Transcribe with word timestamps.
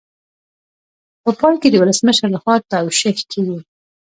په 1.23 1.31
پای 1.39 1.55
کې 1.61 1.69
د 1.71 1.75
ولسمشر 1.81 2.27
لخوا 2.35 2.55
توشیح 2.71 3.17
کیږي. 3.31 3.59